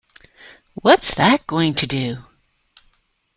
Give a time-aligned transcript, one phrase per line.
[0.73, 2.25] What's that going to do?